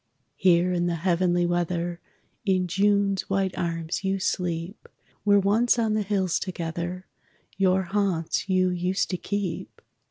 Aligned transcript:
Here 0.35 0.73
in 0.73 0.87
the 0.87 0.95
heavenly 0.95 1.45
weather 1.45 1.99
In 2.43 2.65
June's 2.67 3.29
white 3.29 3.55
arms 3.55 4.03
you 4.03 4.17
sleep, 4.17 4.89
Where 5.23 5.37
once 5.39 5.77
on 5.77 5.93
the 5.93 6.01
hills 6.01 6.39
together 6.39 7.05
Your 7.55 7.83
haunts 7.83 8.49
you 8.49 8.69
used 8.71 9.11
to 9.11 9.17
keep. 9.17 9.79